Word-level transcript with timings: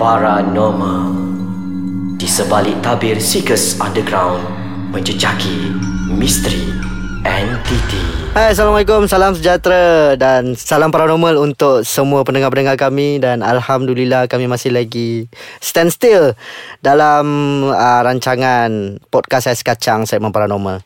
Paranormal. 0.00 1.12
Di 2.16 2.24
sebalik 2.24 2.80
tabir 2.80 3.20
Seekers 3.20 3.76
Underground 3.84 4.40
Menjejaki 4.96 5.76
misteri 6.16 6.72
entiti 7.20 8.00
Hai 8.32 8.56
Assalamualaikum 8.56 9.04
Salam 9.04 9.36
sejahtera 9.36 10.16
Dan 10.16 10.56
salam 10.56 10.88
paranormal 10.88 11.36
Untuk 11.36 11.84
semua 11.84 12.24
pendengar-pendengar 12.24 12.80
kami 12.80 13.20
Dan 13.20 13.44
Alhamdulillah 13.44 14.24
Kami 14.24 14.48
masih 14.48 14.72
lagi 14.72 15.28
Stand 15.60 15.92
still 15.92 16.32
Dalam 16.80 17.28
uh, 17.68 18.00
Rancangan 18.00 19.04
Podcast 19.12 19.52
Ais 19.52 19.60
Kacang 19.60 20.08
Segmen 20.08 20.32
Paranormal. 20.32 20.80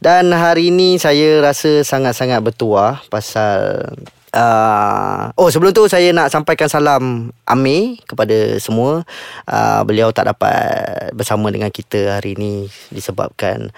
Dan 0.00 0.32
hari 0.32 0.72
ini 0.72 0.96
Saya 0.96 1.44
rasa 1.44 1.84
sangat-sangat 1.84 2.40
bertuah 2.40 3.04
Pasal 3.12 3.92
Uh, 4.34 5.30
oh 5.38 5.46
sebelum 5.46 5.70
tu 5.70 5.86
saya 5.86 6.10
nak 6.10 6.26
sampaikan 6.26 6.66
salam 6.66 7.30
Amir 7.46 8.02
kepada 8.02 8.58
semua. 8.58 9.06
Uh, 9.46 9.80
Beliau 9.86 10.10
tak 10.10 10.26
dapat 10.26 11.14
bersama 11.14 11.54
dengan 11.54 11.70
kita 11.70 12.18
hari 12.18 12.34
ini 12.34 12.66
Disebabkan 12.90 13.70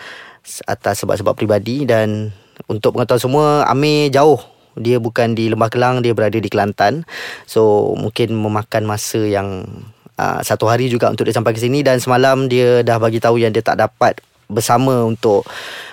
atas 0.65 1.05
sebab-sebab 1.05 1.37
pribadi 1.37 1.85
Dan 1.85 2.33
untuk 2.73 2.97
pengetahuan 2.97 3.21
semua 3.21 3.47
Amir 3.69 4.09
jauh. 4.09 4.41
Dia 4.81 4.97
bukan 4.97 5.37
di 5.37 5.53
Lembah 5.53 5.69
Kelang 5.69 6.01
Dia 6.01 6.17
berada 6.17 6.41
di 6.41 6.49
Kelantan. 6.49 7.05
So 7.45 7.93
mungkin 7.93 8.33
memakan 8.33 8.89
masa 8.89 9.21
yang 9.29 9.69
uh, 10.17 10.41
Satu 10.41 10.73
hari 10.73 10.89
juga 10.89 11.13
untuk 11.13 11.29
dia 11.29 11.37
sampai 11.37 11.53
ke 11.53 11.61
sini 11.61 11.85
Dan 11.85 12.01
semalam 12.01 12.49
dia 12.49 12.81
dah 12.81 12.97
bagi 12.97 13.21
tahu 13.21 13.45
yang 13.45 13.53
dia 13.53 13.61
tak 13.61 13.77
dapat 13.77 14.17
bersama 14.47 15.07
untuk 15.07 15.47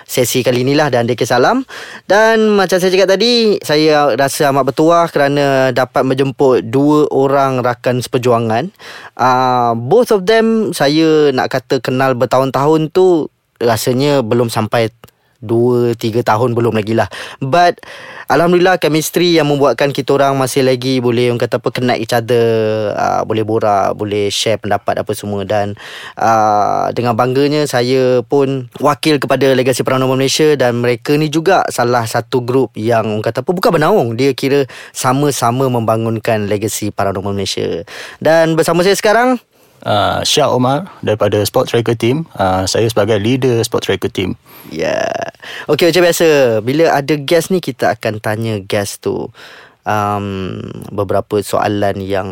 sesi 0.04 0.44
kali 0.44 0.62
inilah 0.62 0.92
dan 0.92 1.08
dia 1.08 1.16
salam. 1.24 1.64
Dan 2.04 2.54
macam 2.54 2.76
saya 2.76 2.92
cakap 2.92 3.16
tadi 3.16 3.58
saya 3.64 4.14
rasa 4.14 4.52
amat 4.52 4.64
bertuah 4.70 5.06
kerana 5.08 5.72
dapat 5.72 6.02
menjemput 6.04 6.68
dua 6.68 7.08
orang 7.10 7.64
rakan 7.64 8.04
seperjuangan. 8.04 8.70
Uh, 9.16 9.72
both 9.74 10.12
of 10.12 10.28
them 10.28 10.70
saya 10.76 11.32
nak 11.32 11.50
kata 11.50 11.80
kenal 11.80 12.12
bertahun-tahun 12.14 12.92
tu 12.92 13.32
rasanya 13.62 14.20
belum 14.20 14.52
sampai 14.52 14.92
Dua, 15.44 15.92
tiga 15.92 16.24
tahun 16.24 16.56
belum 16.56 16.72
lagi 16.72 16.96
lah. 16.96 17.12
But 17.44 17.84
Alhamdulillah 18.24 18.80
chemistry 18.80 19.36
yang 19.36 19.52
membuatkan 19.52 19.92
kita 19.92 20.16
orang 20.16 20.40
masih 20.40 20.64
lagi 20.64 20.96
boleh 21.04 21.28
orang 21.28 21.36
kata 21.36 21.60
apa 21.60 21.68
connect 21.68 22.00
each 22.00 22.16
other 22.16 22.48
uh, 22.96 23.20
boleh 23.28 23.44
borak 23.44 23.92
boleh 23.92 24.32
share 24.32 24.56
pendapat 24.56 25.04
apa 25.04 25.12
semua. 25.12 25.44
Dan 25.44 25.76
uh, 26.16 26.88
dengan 26.96 27.12
bangganya 27.12 27.68
saya 27.68 28.24
pun 28.24 28.72
wakil 28.80 29.20
kepada 29.20 29.52
Legasi 29.52 29.84
Paranormal 29.84 30.16
Malaysia 30.16 30.56
dan 30.56 30.80
mereka 30.80 31.12
ni 31.20 31.28
juga 31.28 31.68
salah 31.68 32.08
satu 32.08 32.40
grup 32.40 32.72
yang 32.80 33.04
orang 33.04 33.20
kata 33.20 33.44
apa 33.44 33.52
bukan 33.52 33.70
bernaung. 33.76 34.08
Dia 34.16 34.32
kira 34.32 34.64
sama-sama 34.96 35.68
membangunkan 35.68 36.48
Legasi 36.48 36.88
Paranormal 36.88 37.36
Malaysia. 37.36 37.84
Dan 38.24 38.56
bersama 38.56 38.80
saya 38.80 38.96
sekarang 38.96 39.36
uh, 39.84 40.20
Syah 40.26 40.50
Omar 40.50 40.90
daripada 41.04 41.38
Sport 41.46 41.70
Tracker 41.70 41.94
Team. 41.94 42.26
Uh, 42.34 42.64
saya 42.66 42.88
sebagai 42.90 43.20
leader 43.20 43.60
Sport 43.62 43.86
Tracker 43.86 44.10
Team. 44.10 44.34
Ya. 44.72 44.98
Yeah. 44.98 45.30
Okay 45.70 45.92
macam 45.92 46.02
biasa. 46.08 46.28
Bila 46.64 46.84
ada 46.96 47.14
guest 47.20 47.52
ni 47.52 47.60
kita 47.60 47.94
akan 47.94 48.18
tanya 48.18 48.58
guest 48.64 49.04
tu 49.04 49.30
um, 49.86 50.26
beberapa 50.90 51.40
soalan 51.44 52.00
yang 52.02 52.28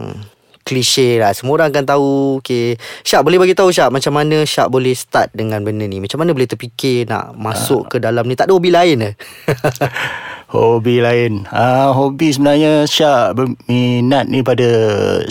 klise 0.72 1.20
lah. 1.20 1.36
Semua 1.36 1.60
orang 1.60 1.68
akan 1.68 1.84
tahu. 1.84 2.10
Okay. 2.40 2.80
Syak 3.04 3.28
boleh 3.28 3.36
bagi 3.36 3.52
tahu 3.52 3.68
Syak 3.68 3.92
macam 3.92 4.16
mana 4.16 4.48
Syak 4.48 4.72
boleh 4.72 4.96
start 4.96 5.28
dengan 5.36 5.60
benda 5.60 5.84
ni. 5.84 6.00
Macam 6.00 6.24
mana 6.24 6.32
boleh 6.32 6.48
terfikir 6.48 7.04
nak 7.04 7.36
masuk 7.36 7.84
uh. 7.84 7.88
ke 7.92 7.96
dalam 8.00 8.24
ni. 8.24 8.32
Tak 8.32 8.48
ada 8.48 8.56
hobi 8.56 8.72
lain 8.72 8.96
ke? 9.04 9.12
Hobi 10.52 11.00
lain 11.00 11.48
uh, 11.48 11.96
Hobi 11.96 12.28
sebenarnya 12.28 12.84
Syak 12.84 13.40
berminat 13.40 14.28
ni 14.28 14.44
pada 14.44 14.68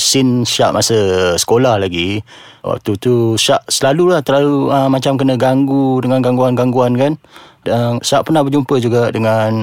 Scene 0.01 0.41
Syak 0.49 0.73
masa 0.73 0.97
sekolah 1.37 1.77
lagi 1.77 2.25
Waktu 2.65 2.97
tu 2.97 3.37
Syak 3.37 3.69
selalu 3.69 4.17
lah 4.17 4.25
Terlalu 4.25 4.73
uh, 4.73 4.89
macam 4.89 5.21
kena 5.21 5.37
ganggu 5.37 6.01
Dengan 6.01 6.25
gangguan-gangguan 6.25 6.97
kan 6.97 7.13
Dan 7.61 8.01
Syak 8.01 8.25
pernah 8.25 8.41
berjumpa 8.41 8.81
juga 8.81 9.13
dengan 9.13 9.53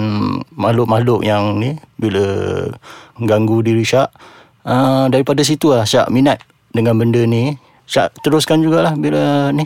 Makhluk-makhluk 0.55 1.27
yang 1.27 1.59
ni 1.59 1.75
Bila 1.99 2.23
Ganggu 3.19 3.59
diri 3.59 3.83
Syak 3.83 4.15
uh, 4.69 5.09
Daripada 5.09 5.41
situ 5.41 5.73
lah 5.73 5.89
Syak 5.89 6.13
minat 6.13 6.45
Dengan 6.69 7.01
benda 7.01 7.25
ni 7.25 7.57
Syak 7.89 8.13
teruskan 8.21 8.61
jugalah 8.61 8.93
Bila 8.95 9.49
ni 9.57 9.65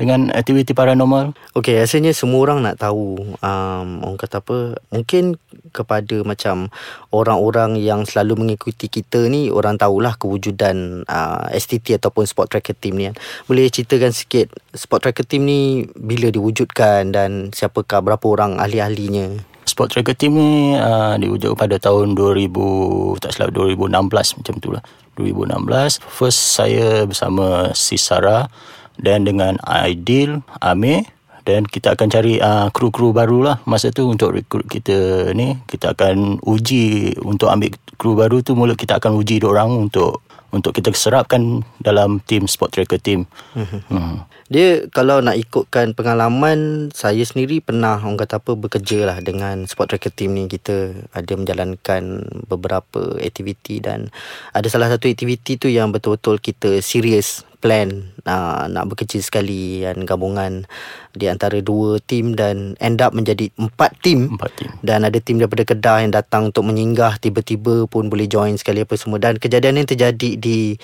dengan 0.00 0.30
aktiviti 0.30 0.72
paranormal? 0.72 1.34
Okay, 1.52 1.82
rasanya 1.82 2.14
semua 2.14 2.46
orang 2.46 2.64
nak 2.64 2.80
tahu 2.80 3.20
um, 3.42 3.88
orang 4.00 4.16
kata 4.16 4.40
apa, 4.40 4.80
mungkin 4.88 5.36
kepada 5.74 6.22
macam 6.22 6.70
orang-orang 7.12 7.76
yang 7.76 8.06
selalu 8.06 8.40
mengikuti 8.40 8.86
kita 8.86 9.26
ni, 9.28 9.52
orang 9.52 9.76
tahulah 9.76 10.14
kewujudan 10.16 11.02
uh, 11.04 11.50
STT 11.52 12.00
ataupun 12.00 12.24
Sport 12.24 12.54
Tracker 12.54 12.76
Team 12.78 12.96
ni 12.96 13.12
kan. 13.12 13.16
Boleh 13.44 13.66
ceritakan 13.68 14.14
sikit 14.14 14.48
Sport 14.72 15.04
Tracker 15.04 15.26
Team 15.26 15.44
ni 15.44 15.84
bila 15.98 16.30
diwujudkan 16.30 17.10
dan 17.12 17.52
siapakah 17.52 18.00
berapa 18.00 18.24
orang 18.24 18.56
ahli-ahlinya? 18.56 19.49
Sport 19.70 19.94
Tracker 19.94 20.18
Team 20.18 20.34
ni 20.34 20.74
uh, 20.74 21.14
diwujud 21.14 21.54
pada 21.54 21.78
tahun 21.78 22.18
2000, 22.18 23.22
tak 23.22 23.30
silap 23.30 23.54
2016 23.54 24.42
macam 24.42 24.54
tu 24.58 24.68
lah. 24.74 24.82
2016, 25.14 26.02
first 26.10 26.58
saya 26.58 27.06
bersama 27.06 27.70
si 27.78 27.94
Sarah, 27.94 28.50
dan 28.98 29.22
dengan 29.22 29.56
Aidil, 29.62 30.42
Amir 30.58 31.06
dan 31.40 31.64
kita 31.64 31.96
akan 31.96 32.08
cari 32.12 32.36
uh, 32.36 32.68
kru-kru 32.68 33.16
baru 33.16 33.40
lah 33.40 33.56
masa 33.64 33.88
tu 33.88 34.04
untuk 34.06 34.36
rekrut 34.36 34.68
kita 34.68 35.30
ni 35.32 35.56
kita 35.64 35.96
akan 35.96 36.36
uji 36.44 37.16
untuk 37.24 37.48
ambil 37.48 37.72
kru 37.96 38.12
baru 38.12 38.44
tu 38.44 38.52
mula 38.52 38.76
kita 38.76 39.00
akan 39.00 39.16
uji 39.16 39.40
orang 39.40 39.72
untuk 39.72 40.20
untuk 40.50 40.74
kita 40.74 40.90
serapkan 40.94 41.62
dalam 41.82 42.22
team 42.26 42.46
sport 42.50 42.74
tracker 42.74 43.00
team. 43.00 43.26
Mhm. 43.54 43.80
hmm. 43.90 44.16
Dia 44.50 44.90
kalau 44.90 45.22
nak 45.22 45.38
ikutkan 45.38 45.94
pengalaman 45.94 46.90
saya 46.90 47.22
sendiri 47.22 47.62
pernah 47.62 48.02
orang 48.02 48.18
kata 48.18 48.42
apa 48.42 48.58
bekerja 48.58 49.06
lah 49.06 49.18
dengan 49.22 49.62
sport 49.70 49.94
tracker 49.94 50.10
team 50.10 50.34
ni 50.34 50.50
kita 50.50 51.06
ada 51.14 51.32
menjalankan 51.38 52.26
beberapa 52.50 53.14
aktiviti 53.22 53.78
dan 53.78 54.10
ada 54.50 54.66
salah 54.66 54.90
satu 54.90 55.06
aktiviti 55.06 55.54
tu 55.54 55.70
yang 55.70 55.94
betul-betul 55.94 56.42
kita 56.42 56.82
serius 56.82 57.46
plan 57.60 58.10
uh, 58.24 58.66
nak 58.66 58.88
bekerja 58.88 59.20
sekali 59.20 59.84
dan 59.84 60.08
gabungan 60.08 60.64
di 61.12 61.28
antara 61.28 61.60
dua 61.60 62.00
tim 62.00 62.32
dan 62.32 62.74
end 62.80 63.04
up 63.04 63.12
menjadi 63.12 63.52
empat 63.60 63.92
tim 64.00 64.32
empat 64.32 64.50
tim 64.56 64.70
dan 64.80 65.04
ada 65.04 65.20
tim 65.20 65.36
daripada 65.36 65.62
Kedah 65.68 66.02
yang 66.02 66.12
datang 66.16 66.48
untuk 66.48 66.64
menyinggah 66.66 67.20
tiba-tiba 67.20 67.84
pun 67.86 68.08
boleh 68.08 68.26
join 68.26 68.56
sekali 68.56 68.82
apa 68.82 68.96
semua. 68.96 69.20
Dan 69.20 69.36
kejadian 69.36 69.78
ini 69.78 69.86
terjadi 69.86 70.30
di 70.40 70.74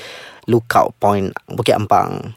Lookout 0.47 0.95
Point 1.01 1.33
Bukit 1.51 1.75
Ampang. 1.75 2.37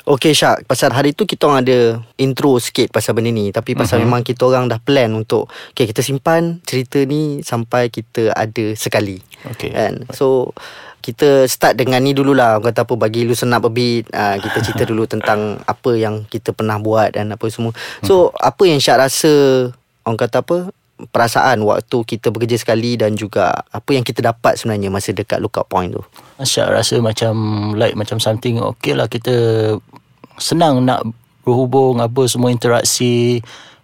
Okay 0.00 0.32
Syak 0.32 0.64
Pasal 0.64 0.90
hari 0.96 1.12
tu 1.12 1.28
kita 1.28 1.46
orang 1.46 1.60
ada 1.62 2.00
Intro 2.16 2.56
sikit 2.56 2.88
pasal 2.90 3.14
benda 3.14 3.30
ni. 3.30 3.52
Tapi 3.52 3.76
pasal 3.76 4.00
uh-huh. 4.00 4.08
memang 4.08 4.22
kita 4.24 4.48
orang 4.48 4.66
dah 4.66 4.80
plan 4.80 5.12
untuk 5.12 5.46
Okay 5.76 5.86
kita 5.86 6.00
simpan 6.00 6.58
cerita 6.64 7.04
ni 7.04 7.44
Sampai 7.44 7.92
kita 7.92 8.32
ada 8.32 8.74
sekali. 8.74 9.20
Okay. 9.54 9.70
Kan? 9.70 10.08
So 10.10 10.56
kita 11.00 11.48
start 11.48 11.80
dengan 11.80 12.04
ni 12.04 12.12
dululah. 12.12 12.60
Kata 12.60 12.84
apa 12.84 12.94
bagi 12.94 13.24
lu 13.24 13.32
senap 13.32 13.66
a 13.66 13.72
bit 13.72 14.06
uh, 14.12 14.36
kita 14.36 14.58
cerita 14.60 14.84
dulu 14.84 15.08
tentang 15.08 15.58
apa 15.64 15.90
yang 15.96 16.28
kita 16.28 16.52
pernah 16.52 16.76
buat 16.76 17.16
dan 17.16 17.32
apa 17.32 17.48
semua. 17.48 17.72
So 18.04 18.30
hmm. 18.30 18.36
apa 18.40 18.62
yang 18.68 18.78
Syak 18.78 19.08
rasa 19.08 19.32
orang 20.04 20.20
kata 20.20 20.44
apa 20.44 20.56
perasaan 21.08 21.64
waktu 21.64 21.96
kita 22.04 22.28
bekerja 22.28 22.60
sekali 22.60 23.00
dan 23.00 23.16
juga 23.16 23.64
apa 23.72 23.90
yang 23.96 24.04
kita 24.04 24.20
dapat 24.20 24.60
sebenarnya 24.60 24.92
masa 24.92 25.16
dekat 25.16 25.40
lookout 25.40 25.64
point 25.66 25.88
tu? 25.88 26.04
Syak 26.44 26.76
rasa 26.76 27.00
macam 27.00 27.34
like 27.74 27.96
macam 27.96 28.20
something 28.20 28.60
okay 28.60 28.92
lah 28.92 29.08
kita 29.08 29.32
senang 30.36 30.84
nak 30.84 31.04
berhubung 31.44 32.04
apa 32.04 32.28
semua 32.28 32.52
interaksi 32.52 33.40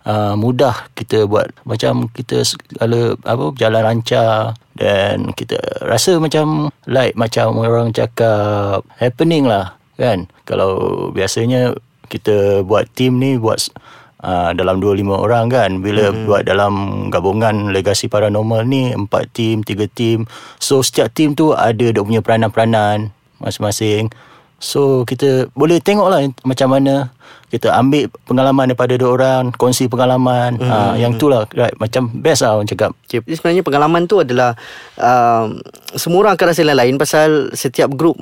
uh, 0.07 0.35
mudah 0.39 0.89
kita 0.95 1.27
buat. 1.27 1.51
Macam 1.67 2.09
kita 2.15 2.47
segala 2.47 3.19
apa 3.27 3.53
jalan 3.59 3.83
lancar 3.83 4.55
dan 4.79 5.35
kita 5.35 5.59
rasa 5.85 6.17
macam 6.23 6.71
like 6.87 7.19
macam 7.19 7.59
orang 7.59 7.91
cakap 7.91 8.87
happening 8.97 9.45
lah 9.45 9.75
kan? 9.99 10.31
Kalau 10.47 11.11
biasanya 11.11 11.75
kita 12.07 12.63
buat 12.63 12.87
team 12.95 13.19
ni 13.19 13.35
buat 13.35 13.59
uh, 14.23 14.55
dalam 14.55 14.79
2-5 14.79 15.03
orang 15.11 15.51
kan? 15.51 15.71
Bila 15.83 16.15
hmm. 16.15 16.25
buat 16.31 16.43
dalam 16.47 17.07
gabungan 17.11 17.75
legasi 17.75 18.07
paranormal 18.07 18.63
ni 18.65 18.95
4 18.95 19.11
team 19.35 19.67
3 19.67 19.91
team. 19.91 20.25
So 20.63 20.81
setiap 20.81 21.11
team 21.13 21.35
tu 21.35 21.53
ada 21.53 21.91
dia 21.91 22.01
punya 22.01 22.23
peranan-peranan 22.23 23.11
masing-masing 23.43 24.09
So 24.57 25.05
kita 25.05 25.53
boleh 25.53 25.79
tengok 25.85 26.09
lah 26.09 26.25
macam 26.45 26.73
mana 26.73 27.13
kita 27.47 27.71
ambil 27.77 28.11
pengalaman 28.27 28.73
daripada 28.73 28.99
dua 28.99 29.11
orang, 29.15 29.45
kongsi 29.55 29.87
pengalaman. 29.87 30.59
Hmm. 30.59 30.67
Uh, 30.67 30.95
yang 30.99 31.15
tu 31.15 31.31
lah 31.31 31.47
right, 31.55 31.77
macam 31.79 32.11
best 32.11 32.43
lah 32.43 32.59
orang 32.59 32.67
cakap. 32.67 32.97
Okay. 33.07 33.23
Sebenarnya 33.23 33.63
pengalaman 33.63 34.09
tu 34.09 34.19
adalah 34.19 34.57
uh, 34.99 35.53
semua 35.95 36.27
orang 36.27 36.35
akan 36.35 36.47
rasa 36.51 36.67
lain-lain 36.67 36.97
pasal 36.99 37.53
setiap 37.55 37.93
grup 37.95 38.17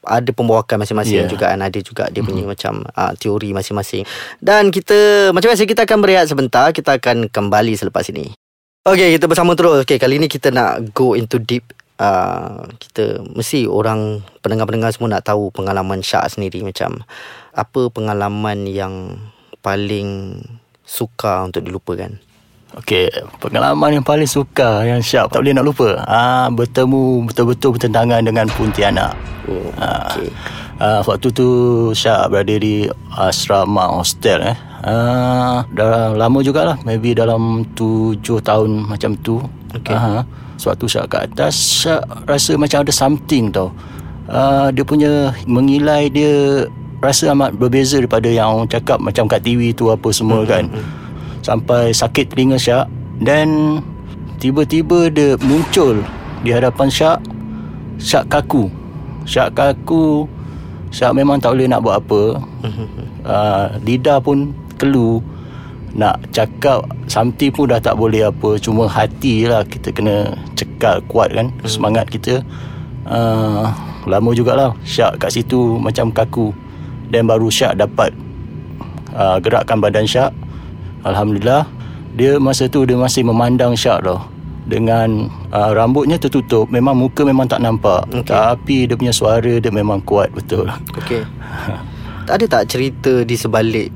ada 0.00 0.32
pembawakan 0.32 0.80
masing-masing 0.80 1.28
yeah. 1.28 1.30
juga 1.30 1.52
kan 1.52 1.60
ada 1.60 1.78
juga 1.84 2.08
dia 2.08 2.24
punya 2.24 2.48
mm-hmm. 2.48 2.56
macam 2.56 2.88
uh, 2.96 3.12
teori 3.20 3.52
masing-masing 3.52 4.08
dan 4.40 4.72
kita 4.72 5.28
macam 5.36 5.52
biasa 5.52 5.68
kita 5.68 5.84
akan 5.84 5.98
berehat 6.00 6.24
sebentar 6.24 6.72
kita 6.72 6.96
akan 6.96 7.28
kembali 7.28 7.76
selepas 7.76 8.08
ini 8.08 8.32
Okay 8.80 9.12
kita 9.12 9.28
bersama 9.28 9.52
terus 9.52 9.84
Okay 9.84 10.00
kali 10.00 10.16
ni 10.16 10.24
kita 10.24 10.48
nak 10.48 10.96
go 10.96 11.12
into 11.12 11.36
deep 11.36 11.68
uh, 12.00 12.64
kita 12.80 13.20
mesti 13.36 13.68
orang 13.68 14.24
pendengar-pendengar 14.40 14.90
semua 14.96 15.20
nak 15.20 15.28
tahu 15.28 15.52
pengalaman 15.52 16.00
Syak 16.00 16.32
sendiri 16.32 16.64
macam 16.64 17.04
apa 17.52 17.92
pengalaman 17.92 18.64
yang 18.64 19.20
paling 19.60 20.40
suka 20.82 21.44
untuk 21.44 21.62
dilupakan. 21.62 22.16
Okey, 22.70 23.10
pengalaman 23.42 23.98
yang 23.98 24.06
paling 24.06 24.30
suka 24.30 24.86
yang 24.86 25.02
Syak 25.02 25.34
tak 25.34 25.42
boleh 25.42 25.54
nak 25.54 25.66
lupa. 25.66 26.00
Ah 26.06 26.46
bertemu 26.48 27.26
betul-betul 27.26 27.74
bertentangan 27.76 28.22
dengan 28.22 28.46
Pontianak. 28.46 29.12
Oh, 29.50 29.74
Ah, 29.74 30.14
okey. 30.14 30.30
ah, 30.78 31.02
waktu 31.02 31.34
tu 31.34 31.48
Syak 31.92 32.30
berada 32.30 32.54
di 32.54 32.86
asrama 33.18 33.90
hostel 33.98 34.54
eh. 34.54 34.56
Ah, 34.86 35.66
dah 35.74 36.14
lama 36.14 36.38
jugalah, 36.40 36.78
maybe 36.86 37.10
dalam 37.12 37.66
tujuh 37.74 38.38
tahun 38.38 38.86
macam 38.86 39.18
tu. 39.18 39.42
Okey. 39.74 39.90
Ah, 39.90 40.22
Suatu 40.60 40.84
Syak 40.84 41.08
kat 41.08 41.32
atas 41.32 41.56
Syak 41.56 42.04
rasa 42.28 42.52
macam 42.60 42.84
ada 42.84 42.92
something 42.92 43.48
tau. 43.48 43.72
Ah, 44.28 44.68
dia 44.68 44.84
punya 44.84 45.32
mengilai 45.48 46.12
dia 46.12 46.68
rasa 47.00 47.32
amat 47.32 47.56
berbeza 47.56 47.96
daripada 47.96 48.28
yang 48.28 48.60
orang 48.60 48.68
cakap 48.68 49.00
macam 49.00 49.24
kat 49.24 49.40
TV 49.40 49.72
tu 49.72 49.88
apa 49.88 50.12
semua 50.12 50.44
kan. 50.44 50.68
Sampai 51.40 51.96
sakit 51.96 52.36
telinga 52.36 52.60
Syak 52.60 52.92
dan 53.24 53.80
tiba-tiba 54.36 55.08
dia 55.08 55.40
muncul 55.40 56.04
di 56.44 56.52
hadapan 56.52 56.92
Syak 56.92 57.24
Syak 57.96 58.28
kaku. 58.28 58.68
Syak 59.24 59.56
kaku. 59.56 60.28
Syak 60.92 61.16
memang 61.16 61.40
tak 61.40 61.56
boleh 61.56 61.72
nak 61.72 61.80
buat 61.80 62.04
apa. 62.04 62.22
Uh, 63.24 63.66
Lidah 63.80 64.20
pun 64.20 64.52
kelu 64.76 65.24
Nak 65.94 66.30
cakap 66.30 66.86
Something 67.10 67.50
pun 67.50 67.66
dah 67.70 67.82
tak 67.82 67.98
boleh 67.98 68.30
apa. 68.30 68.54
Cuma 68.62 68.86
hati 68.86 69.46
lah 69.46 69.66
Kita 69.66 69.90
kena 69.90 70.38
cekal 70.54 71.02
kuat 71.10 71.34
kan 71.34 71.50
Semangat 71.66 72.06
kita. 72.10 72.42
Uh, 73.06 73.66
Lama 74.06 74.30
jugalah 74.32 74.72
Syak 74.86 75.20
kat 75.20 75.34
situ 75.34 75.76
macam 75.76 76.14
kaku. 76.14 76.54
Dan 77.10 77.26
baru 77.26 77.50
Syak 77.50 77.82
dapat 77.82 78.14
uh, 79.12 79.36
Gerakkan 79.42 79.82
badan 79.82 80.06
Syak. 80.06 80.30
Alhamdulillah. 81.02 81.66
Dia 82.14 82.42
masa 82.42 82.66
tu 82.66 82.86
dia 82.86 82.98
masih 82.98 83.26
memandang 83.26 83.74
Syak 83.74 84.06
tau. 84.06 84.22
Dengan 84.70 85.26
uh, 85.50 85.74
rambutnya 85.74 86.14
tertutup 86.14 86.70
memang 86.70 86.94
muka 86.94 87.26
memang 87.26 87.50
tak 87.50 87.58
nampak. 87.58 88.06
Okey. 88.14 88.30
tapi 88.30 88.76
dia 88.86 88.94
punya 88.94 89.10
suara 89.10 89.58
dia 89.58 89.72
memang 89.72 89.98
kuat 90.06 90.30
betul. 90.30 90.70
Okey. 90.94 91.26
tak 92.30 92.34
ada 92.38 92.46
tak 92.46 92.64
cerita 92.70 93.26
di 93.26 93.34
sebalik 93.34 93.90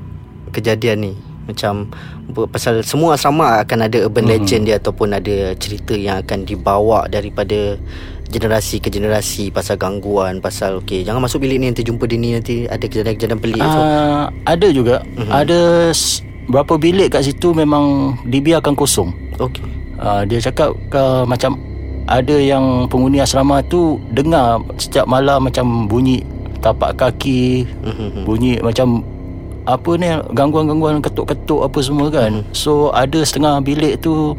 kejadian 0.51 0.99
ni? 1.11 1.13
Macam 1.45 1.93
pasal 2.49 2.81
semua 2.83 3.15
asrama 3.15 3.61
akan 3.61 3.79
ada 3.85 4.09
urban 4.09 4.25
legend 4.25 4.67
dia 4.67 4.81
ataupun 4.81 5.13
ada 5.13 5.53
cerita 5.55 5.93
yang 5.93 6.25
akan 6.25 6.43
dibawa 6.43 7.05
daripada 7.07 7.77
generasi 8.25 8.81
ke 8.81 8.91
generasi 8.91 9.53
pasal 9.55 9.79
gangguan 9.79 10.43
pasal 10.43 10.83
okey 10.83 11.07
jangan 11.07 11.23
masuk 11.23 11.45
bilik 11.45 11.61
ni 11.61 11.71
nanti 11.71 11.87
jumpa 11.87 12.09
dia 12.09 12.19
ni 12.19 12.35
nanti 12.35 12.67
ada 12.67 12.83
kejadian-kejadian 12.83 13.39
pelik 13.39 13.63
so. 13.63 13.79
Uh, 13.79 14.27
ada 14.43 14.67
juga. 14.75 14.97
Mhm. 15.15 15.31
ada 15.31 15.61
berapa 16.45 16.75
bilik 16.77 17.15
kat 17.15 17.25
situ 17.25 17.55
memang 17.55 18.17
dibiarkan 18.27 18.75
kosong. 18.75 19.13
Okey. 19.39 19.63
Uh, 20.01 20.27
dia 20.27 20.43
cakap 20.43 20.75
uh, 20.93 21.23
macam 21.25 21.55
ada 22.05 22.37
yang 22.37 22.91
penghuni 22.91 23.23
asrama 23.23 23.65
tu 23.65 23.97
dengar 24.13 24.61
setiap 24.77 25.07
malam 25.07 25.47
macam 25.47 25.87
bunyi 25.87 26.21
tapak 26.61 26.97
kaki 26.97 27.65
Mhm. 27.85 28.25
bunyi 28.25 28.59
macam 28.61 29.05
apa 29.65 29.91
ni 29.97 30.09
gangguan-gangguan 30.37 31.01
ketuk-ketuk 31.01 31.65
apa 31.65 31.79
semua 31.81 32.13
kan. 32.13 32.45
So 32.53 32.93
ada 32.93 33.21
setengah 33.25 33.65
bilik 33.65 34.05
tu 34.05 34.37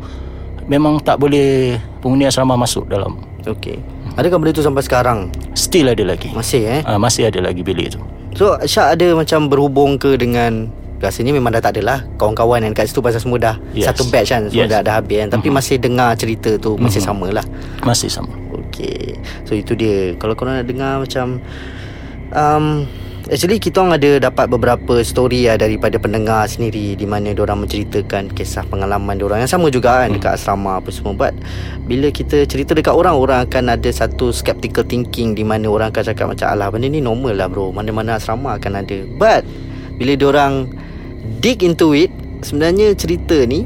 memang 0.70 1.02
tak 1.02 1.18
boleh 1.18 1.82
penghuni 2.02 2.30
asrama 2.30 2.54
masuk 2.54 2.86
dalam. 2.90 3.18
Okey. 3.46 3.82
Adakah 4.18 4.38
benda 4.42 4.54
tu 4.56 4.66
sampai 4.66 4.86
sekarang? 4.86 5.34
Still 5.58 5.92
ada 5.92 6.02
lagi. 6.06 6.32
Masih 6.34 6.62
eh? 6.66 6.82
Uh, 6.86 6.98
masih 6.98 7.30
ada 7.30 7.42
lagi 7.42 7.62
bilik 7.62 7.98
tu. 7.98 8.02
So 8.36 8.60
Syak 8.68 9.00
ada 9.00 9.16
macam 9.16 9.48
berhubung 9.48 9.96
ke 9.96 10.20
dengan 10.20 10.68
Rasanya 10.96 11.36
memang 11.36 11.52
dah 11.52 11.60
tak 11.60 11.76
ada 11.76 11.82
lah 11.84 12.00
Kawan-kawan 12.16 12.64
yang 12.64 12.72
kat 12.72 12.88
situ 12.88 13.04
pasal 13.04 13.20
semua 13.20 13.36
dah 13.36 13.56
Yes. 13.76 13.92
Satu 13.92 14.08
batch 14.08 14.32
kan 14.32 14.48
Semua 14.48 14.64
Yes. 14.64 14.72
dah, 14.72 14.80
dah 14.80 14.94
habis 15.00 15.18
kan. 15.24 15.30
Tapi 15.36 15.48
masih 15.52 15.76
dengar 15.76 16.16
cerita 16.16 16.56
tu 16.56 16.80
Masih 16.80 17.04
sama 17.04 17.28
lah. 17.36 17.44
Masih 17.84 18.08
sama. 18.08 18.32
Okay 18.72 19.20
So 19.44 19.56
itu 19.56 19.76
dia. 19.76 20.16
Kalau 20.16 20.36
korang 20.40 20.60
nak 20.60 20.68
dengar 20.68 21.04
macam 21.04 21.40
um, 22.32 22.88
Actually 23.26 23.58
kita 23.58 23.82
orang 23.82 23.98
ada 23.98 24.30
dapat 24.30 24.46
beberapa 24.54 25.02
story 25.02 25.50
lah 25.50 25.58
daripada 25.58 25.98
pendengar 25.98 26.46
sendiri 26.46 26.94
di 26.94 27.10
mana 27.10 27.34
orang 27.34 27.66
menceritakan 27.66 28.30
kisah 28.30 28.62
pengalaman 28.70 29.18
orang. 29.18 29.42
Yang 29.42 29.58
sama 29.58 29.74
juga 29.74 30.06
kan 30.06 30.14
dekat 30.14 30.38
asrama 30.38 30.78
apa 30.78 30.94
semua. 30.94 31.18
But 31.18 31.34
bila 31.90 32.14
kita 32.14 32.46
cerita 32.46 32.78
dekat 32.78 32.94
orang 32.94 33.18
orang 33.18 33.50
akan 33.50 33.74
ada 33.74 33.90
satu 33.90 34.30
skeptical 34.30 34.86
thinking 34.86 35.34
di 35.34 35.42
mana 35.42 35.66
orang 35.66 35.90
akan 35.90 36.06
cakap 36.06 36.38
macam 36.38 36.54
alah 36.54 36.70
benda 36.70 36.86
ni 36.86 37.02
normal 37.02 37.34
lah 37.34 37.50
bro. 37.50 37.74
Mana-mana 37.74 38.22
asrama 38.22 38.62
akan 38.62 38.86
ada. 38.86 39.00
But 39.18 39.42
bila 39.98 40.14
orang 40.30 40.70
dig 41.42 41.66
into 41.66 41.98
it 41.98 42.14
sebenarnya 42.46 42.94
cerita 42.94 43.42
ni 43.50 43.66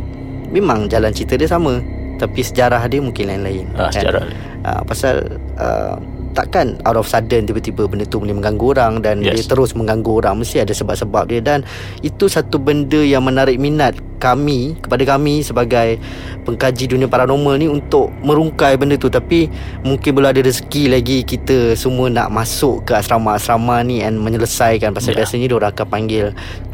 memang 0.56 0.88
jalan 0.88 1.12
cerita 1.12 1.36
dia 1.36 1.52
sama. 1.52 1.84
Tapi 2.16 2.44
sejarah 2.44 2.84
dia 2.88 3.00
mungkin 3.00 3.28
lain-lain 3.32 3.68
Ah, 3.80 3.92
sejarah 3.92 4.24
dia. 4.28 4.36
uh, 4.68 4.84
pasal 4.84 5.40
uh, 5.56 5.96
takkan 6.34 6.78
out 6.86 6.98
of 6.98 7.06
sudden 7.06 7.46
tiba-tiba 7.46 7.86
benda 7.86 8.06
tu 8.06 8.22
boleh 8.22 8.36
mengganggu 8.36 8.66
orang 8.78 8.94
dan 9.04 9.22
yes. 9.24 9.34
Dia 9.36 9.44
terus 9.56 9.72
mengganggu 9.74 10.24
orang. 10.24 10.40
Mesti 10.40 10.64
ada 10.64 10.74
sebab-sebab 10.74 11.30
dia. 11.30 11.42
Dan 11.42 11.66
itu 12.02 12.30
satu 12.30 12.58
benda 12.58 13.00
yang 13.00 13.26
menarik 13.26 13.58
minat 13.58 13.98
kami 14.20 14.76
kepada 14.84 15.16
kami 15.16 15.40
sebagai 15.40 15.96
pengkaji 16.44 16.92
dunia 16.92 17.08
paranormal 17.08 17.56
ni 17.56 17.72
untuk 17.72 18.12
merungkai 18.22 18.76
benda 18.76 19.00
tu. 19.00 19.08
Tapi 19.08 19.48
mungkin 19.88 20.12
belum 20.16 20.30
ada 20.36 20.42
rezeki 20.44 20.92
lagi 20.92 21.24
kita 21.24 21.74
semua 21.80 22.12
nak 22.12 22.30
masuk 22.34 22.84
ke 22.90 22.98
asrama-asrama 22.98 23.82
ni 23.86 24.04
and 24.04 24.20
menyelesaikan. 24.20 24.92
Pasal 24.92 25.16
Ya. 25.16 25.26
biasanya 25.26 25.50
dia 25.50 25.58
orang 25.58 25.72
akan 25.74 25.88
panggil 25.90 26.26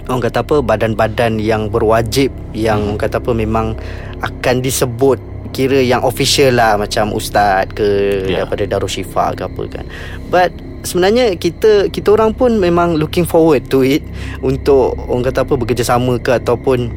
orang 0.06 0.22
kata 0.22 0.46
apa 0.46 0.56
badan-badan 0.62 1.42
yang 1.42 1.70
berwajib 1.70 2.30
yang 2.54 2.94
orang 2.94 3.02
kata 3.02 3.18
apa 3.18 3.32
memang 3.34 3.74
akan 4.22 4.56
disebut 4.62 5.18
kira 5.56 5.80
yang 5.80 6.04
official 6.04 6.52
lah 6.60 6.76
macam 6.76 7.16
ustaz 7.16 7.72
ke 7.72 7.88
Ya. 8.28 8.44
daripada 8.44 8.68
Darul 8.68 8.92
Syifa 8.92 9.32
ke 9.32 9.48
apa 9.48 9.64
kan. 9.72 9.86
But 10.28 10.52
sebenarnya 10.84 11.40
kita 11.40 11.88
kita 11.88 12.12
orang 12.12 12.36
pun 12.36 12.60
memang 12.60 13.00
looking 13.00 13.24
forward 13.24 13.64
to 13.72 13.80
it 13.82 14.04
untuk 14.44 15.00
orang 15.08 15.24
kata 15.24 15.48
apa 15.48 15.56
bekerjasama 15.56 16.20
ke 16.20 16.36
ataupun 16.36 16.92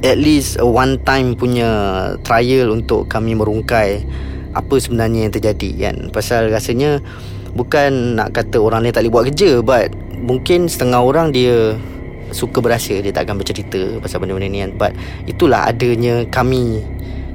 at 0.00 0.16
least 0.16 0.56
a 0.56 0.64
one 0.64 0.96
time 1.04 1.36
punya 1.36 1.68
trial 2.24 2.72
untuk 2.72 3.12
kami 3.12 3.36
merungkai 3.36 4.00
apa 4.56 4.74
sebenarnya 4.80 5.28
yang 5.28 5.32
terjadi 5.36 5.70
kan. 5.76 5.96
Pasal 6.16 6.48
rasanya 6.48 7.04
bukan 7.52 8.16
nak 8.16 8.32
kata 8.32 8.56
orang 8.56 8.84
lain 8.88 8.96
tak 8.96 9.04
boleh 9.04 9.12
buat 9.12 9.24
kerja 9.28 9.60
but 9.60 9.92
mungkin 10.16 10.64
setengah 10.68 11.04
orang 11.04 11.28
dia 11.28 11.76
suka 12.32 12.58
berasa 12.58 12.96
dia 12.98 13.12
tak 13.14 13.28
akan 13.28 13.38
bercerita 13.38 14.00
pasal 14.00 14.24
benda-benda 14.24 14.48
ni 14.48 14.64
kan. 14.64 14.72
But 14.74 14.92
itulah 15.28 15.68
adanya 15.68 16.24
kami 16.32 16.80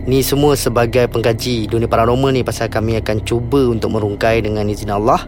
ni 0.09 0.25
semua 0.25 0.57
sebagai 0.57 1.05
pengkaji 1.09 1.69
dunia 1.69 1.85
paranormal 1.85 2.33
ni 2.33 2.41
pasal 2.41 2.71
kami 2.73 2.97
akan 2.97 3.21
cuba 3.21 3.69
untuk 3.69 3.93
merungkai 3.93 4.41
dengan 4.41 4.65
izin 4.65 4.89
Allah 4.89 5.21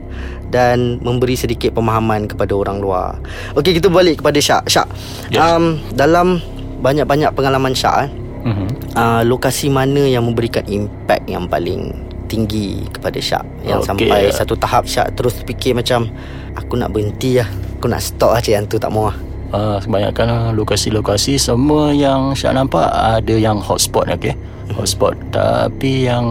dan 0.49 0.97
memberi 1.05 1.37
sedikit 1.37 1.77
pemahaman 1.77 2.25
kepada 2.25 2.57
orang 2.57 2.81
luar. 2.81 3.21
Okey 3.53 3.77
kita 3.77 3.89
balik 3.89 4.21
kepada 4.21 4.39
Syak. 4.41 4.65
Syak. 4.69 4.87
Yes. 5.29 5.41
Um 5.41 5.77
dalam 5.93 6.41
banyak-banyak 6.81 7.31
pengalaman 7.37 7.77
Syak 7.77 8.07
eh, 8.07 8.09
mm-hmm. 8.49 8.67
uh, 8.97 9.21
lokasi 9.23 9.69
mana 9.69 10.03
yang 10.09 10.25
memberikan 10.25 10.65
impact 10.65 11.23
yang 11.29 11.45
paling 11.45 11.93
tinggi 12.25 12.81
kepada 12.89 13.21
Syak 13.21 13.45
yang 13.61 13.79
Okey, 13.79 14.09
sampai 14.09 14.19
ya. 14.29 14.33
satu 14.33 14.57
tahap 14.57 14.89
Syak 14.89 15.13
terus 15.13 15.37
fikir 15.45 15.77
macam 15.77 16.09
aku 16.57 16.75
nak 16.81 16.89
berhenti 16.89 17.37
lah. 17.37 17.49
Aku 17.77 17.91
nak 17.91 18.01
stop 18.01 18.33
aja 18.39 18.57
yang 18.57 18.65
tu 18.65 18.79
tak 18.79 18.89
mau 18.89 19.11
lah. 19.11 19.17
uh, 19.53 19.77
kebanyakan 19.83 20.27
uh, 20.27 20.49
lokasi-lokasi 20.55 21.37
semua 21.37 21.93
yang 21.93 22.33
saya 22.33 22.57
nampak 22.57 22.89
ada 22.89 23.35
yang 23.37 23.61
hotspot 23.61 24.09
okey 24.17 24.33
hotspot 24.75 25.15
tapi 25.29 26.09
yang 26.09 26.25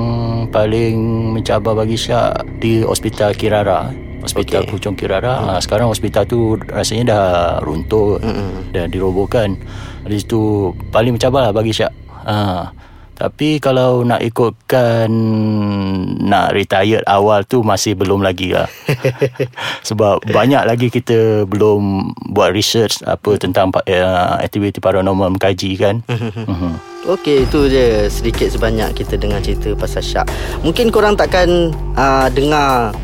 paling 0.51 0.97
mencabar 1.35 1.79
bagi 1.79 1.97
Syak 1.97 2.45
di 2.59 2.83
hospital 2.83 3.35
Kirara 3.35 3.91
hospital 4.23 4.63
okay. 4.63 4.71
Puchong 4.71 4.97
Kirara 4.99 5.35
hmm. 5.39 5.49
uh, 5.57 5.61
sekarang 5.63 5.91
hospital 5.91 6.27
tu 6.27 6.59
rasanya 6.71 7.05
dah 7.15 7.27
runtuh 7.63 8.23
Mm-mm. 8.23 8.75
dah 8.75 8.87
dirobohkan 8.87 9.59
di 10.07 10.19
situ 10.19 10.75
paling 10.91 11.19
mencabar 11.19 11.51
lah 11.51 11.53
bagi 11.55 11.75
Syak 11.75 11.93
uh, 12.27 12.71
tapi 13.23 13.63
kalau 13.63 14.03
nak 14.03 14.19
ikutkan 14.19 15.07
nak 16.27 16.59
retired 16.59 17.07
awal 17.07 17.47
tu 17.47 17.63
masih 17.63 17.95
belum 17.95 18.19
lagi 18.19 18.51
lah. 18.51 18.67
Sebab 19.89 20.27
banyak 20.27 20.67
lagi 20.67 20.91
kita 20.91 21.47
belum 21.47 22.11
buat 22.35 22.51
research 22.51 22.99
apa 23.07 23.39
tentang 23.39 23.71
uh, 23.71 24.43
aktiviti 24.43 24.83
paranormal 24.83 25.39
mengkaji 25.39 25.71
kan. 25.79 26.03
Mhm. 26.11 26.92
Okey 27.03 27.51
itu 27.51 27.67
je 27.67 28.07
sedikit 28.07 28.47
sebanyak 28.47 28.95
kita 28.95 29.19
dengar 29.19 29.43
cerita 29.43 29.75
pasal 29.75 30.07
Syak. 30.07 30.31
Mungkin 30.63 30.95
korang 30.95 31.19
takkan 31.19 31.75
uh, 31.99 32.31
dengar 32.31 32.95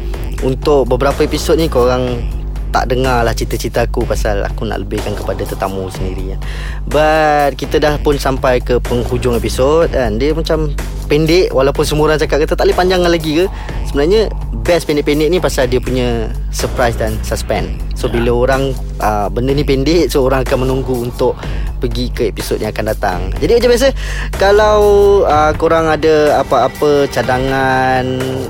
untuk 0.46 0.86
beberapa 0.86 1.26
episod 1.26 1.58
ni 1.58 1.66
korang 1.66 2.22
tak 2.70 2.94
dengar 2.94 3.26
lah 3.26 3.34
cerita-cerita 3.34 3.90
aku 3.90 4.06
pasal 4.06 4.44
aku 4.46 4.62
nak 4.70 4.86
lebihkan 4.86 5.18
kepada 5.18 5.42
tetamu 5.42 5.90
sendiri 5.90 6.36
kan. 6.36 6.40
But 6.86 7.58
kita 7.58 7.82
dah 7.82 7.98
pun 7.98 8.22
sampai 8.22 8.62
ke 8.62 8.78
penghujung 8.78 9.34
episod 9.34 9.90
kan. 9.90 10.14
Dia 10.14 10.30
macam 10.30 10.70
pendek 11.10 11.50
walaupun 11.50 11.82
semua 11.82 12.14
orang 12.14 12.22
cakap 12.22 12.46
kata 12.46 12.54
tak 12.54 12.70
boleh 12.70 12.78
panjangkan 12.78 13.10
lagi 13.10 13.42
ke 13.42 13.44
sebenarnya 13.88 14.28
best 14.62 14.84
pendek-pendek 14.84 15.32
ni 15.32 15.40
pasal 15.40 15.64
dia 15.64 15.80
punya 15.80 16.28
surprise 16.52 16.94
dan 17.00 17.16
suspense 17.24 17.72
so 17.96 18.06
yeah. 18.06 18.20
bila 18.20 18.30
orang 18.46 18.62
uh, 19.00 19.32
benda 19.32 19.56
ni 19.56 19.64
pendek 19.64 20.12
so 20.12 20.28
orang 20.28 20.44
akan 20.44 20.68
menunggu 20.68 21.08
untuk 21.08 21.34
pergi 21.78 22.10
ke 22.10 22.34
episod 22.34 22.58
yang 22.58 22.74
akan 22.74 22.90
datang. 22.92 23.30
Jadi 23.38 23.62
macam 23.62 23.70
biasa 23.70 23.94
kalau 24.36 24.82
uh, 25.24 25.54
korang 25.54 25.86
ada 25.86 26.42
apa-apa 26.42 27.06
cadangan 27.08 28.04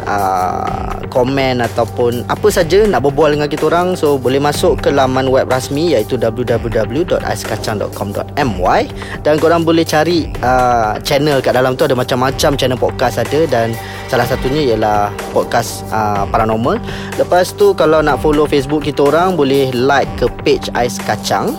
uh, 0.09 1.05
komen 1.13 1.61
ataupun 1.63 2.25
apa 2.27 2.49
saja 2.49 2.89
nak 2.89 3.03
berbual 3.05 3.31
dengan 3.37 3.49
kita 3.49 3.67
orang 3.69 3.97
so 3.97 4.17
boleh 4.17 4.41
masuk 4.41 4.81
ke 4.81 4.91
laman 4.91 5.29
web 5.29 5.49
rasmi 5.49 5.89
iaitu 5.93 6.17
www.aiskacang.com.my 6.17 8.83
dan 9.23 9.39
korang 9.39 9.65
boleh 9.65 9.85
cari 9.85 10.33
uh, 10.41 10.99
channel 11.05 11.41
kat 11.45 11.55
dalam 11.55 11.77
tu 11.77 11.85
ada 11.85 11.95
macam-macam 11.97 12.57
channel 12.57 12.79
podcast 12.81 13.19
ada 13.21 13.47
dan 13.49 13.75
salah 14.09 14.25
satunya 14.25 14.63
ialah 14.75 15.13
podcast 15.31 15.87
uh, 15.93 16.25
paranormal. 16.29 16.81
Lepas 17.21 17.55
tu 17.55 17.73
kalau 17.77 18.01
nak 18.01 18.21
follow 18.21 18.49
Facebook 18.49 18.85
kita 18.85 19.07
orang 19.07 19.39
boleh 19.39 19.71
like 19.75 20.09
ke 20.17 20.27
page 20.45 20.69
Ais 20.75 20.97
Kacang. 21.03 21.55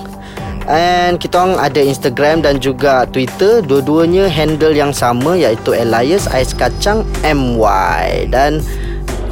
And 0.69 1.17
kita 1.17 1.33
orang 1.41 1.57
ada 1.57 1.81
Instagram 1.81 2.45
dan 2.45 2.61
juga 2.61 3.09
Twitter. 3.09 3.65
Dua-duanya 3.65 4.29
handle 4.29 4.77
yang 4.77 4.93
sama 4.93 5.33
Iaitu 5.33 5.73
Elias 5.73 6.29
Ais 6.29 6.53
Kacang 6.53 7.01
MY 7.25 8.29
Dan 8.29 8.61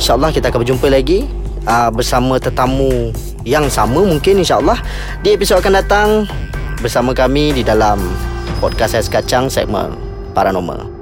InsyaAllah 0.02 0.34
kita 0.34 0.50
akan 0.50 0.66
berjumpa 0.66 0.90
lagi 0.90 1.30
uh, 1.70 1.94
Bersama 1.94 2.42
tetamu 2.42 3.14
yang 3.46 3.70
sama 3.70 4.02
mungkin 4.02 4.42
insyaAllah. 4.42 4.82
Di 5.22 5.38
episod 5.38 5.62
akan 5.62 5.78
datang 5.78 6.10
Bersama 6.82 7.14
kami 7.14 7.54
di 7.54 7.62
dalam 7.62 8.02
Podcast 8.58 8.98
Ais 8.98 9.06
Kacang 9.06 9.46
segmen 9.46 9.94
Paranormal 10.34 10.97